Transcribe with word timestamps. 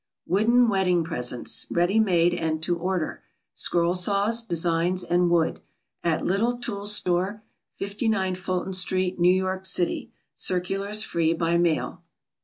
WOODEN 0.25 0.67
WEDDING 0.67 1.03
PRESENTS 1.03 1.67
Ready 1.69 1.99
made 1.99 2.33
and 2.33 2.59
to 2.63 2.75
order. 2.75 3.21
SCROLL 3.53 3.93
SAWS, 3.93 4.41
DESIGNS, 4.47 5.03
AND 5.03 5.29
WOOD, 5.29 5.61
At 6.03 6.25
LITTLE'S 6.25 6.59
TOOL 6.65 6.87
STORE, 6.87 7.43
59 7.75 8.33
Fulton 8.33 8.73
St., 8.73 9.19
N. 9.23 9.43
Y. 9.43 9.59
City. 9.61 10.11
Circulars 10.33 11.03
free 11.03 11.33
by 11.35 11.59
mail. 11.59 12.01